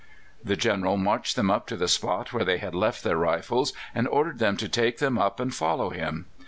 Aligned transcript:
The 0.43 0.55
General 0.55 0.97
marched 0.97 1.35
them 1.35 1.51
up 1.51 1.67
to 1.67 1.77
the 1.77 1.87
spot 1.87 2.33
where 2.33 2.43
they 2.43 2.57
had 2.57 2.73
left 2.73 3.03
their 3.03 3.17
rifles, 3.17 3.71
and 3.93 4.07
ordered 4.07 4.39
them 4.39 4.57
to 4.57 4.67
take 4.67 4.97
them 4.97 5.19
up 5.19 5.39
and 5.39 5.53
follow 5.53 5.91
him. 5.91 6.25